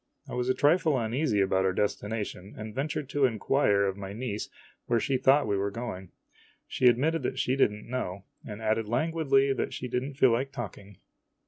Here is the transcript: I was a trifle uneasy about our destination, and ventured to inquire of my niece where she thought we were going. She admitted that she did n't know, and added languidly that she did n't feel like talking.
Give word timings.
I 0.27 0.33
was 0.33 0.49
a 0.49 0.55
trifle 0.55 0.97
uneasy 0.97 1.41
about 1.41 1.63
our 1.63 1.73
destination, 1.73 2.55
and 2.57 2.73
ventured 2.73 3.07
to 3.09 3.25
inquire 3.25 3.83
of 3.85 3.97
my 3.97 4.13
niece 4.13 4.49
where 4.87 4.99
she 4.99 5.15
thought 5.17 5.45
we 5.45 5.55
were 5.59 5.69
going. 5.69 6.09
She 6.67 6.87
admitted 6.87 7.21
that 7.21 7.37
she 7.37 7.55
did 7.55 7.71
n't 7.71 7.85
know, 7.87 8.23
and 8.43 8.63
added 8.63 8.87
languidly 8.87 9.53
that 9.53 9.75
she 9.75 9.87
did 9.87 10.01
n't 10.01 10.17
feel 10.17 10.31
like 10.31 10.51
talking. 10.51 10.97